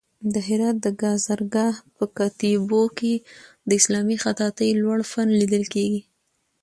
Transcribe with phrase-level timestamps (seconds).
[0.33, 3.13] د هرات د گازرګاه په کتيبو کې
[3.67, 6.01] د اسلامي خطاطۍ لوړ فن لیدل کېږي.